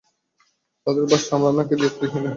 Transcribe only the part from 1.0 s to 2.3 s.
ভাষ্য, আমরা না কি দ্বায়িত্বজ্ঞানহীন বাবা-মা!